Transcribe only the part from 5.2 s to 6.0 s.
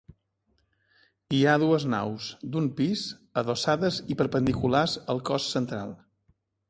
cos central.